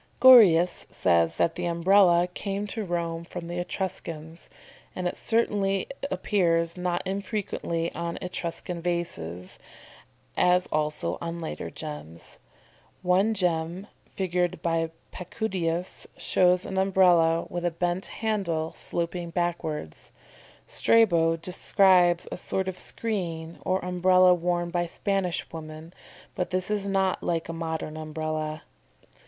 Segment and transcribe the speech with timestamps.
[0.19, 4.49] "]Gorius says that the Umbrella came to Rome from the Etruscans,
[4.95, 9.59] and certainly it appears not infrequently on Etruscan vases,
[10.35, 12.39] as also on later gems.
[13.03, 13.85] One gem,
[14.15, 20.09] figured by Pacudius, shows an Umbrella with a bent handle, sloping backwards.
[20.65, 25.93] Strabo describes a sort of screen or Umbrella worn by Spanish women,
[26.33, 28.63] but this is not like a modern Umbrella.